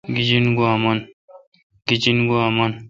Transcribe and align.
گیجن 0.15 0.45
گوا 2.27 2.47
من۔ 2.57 2.71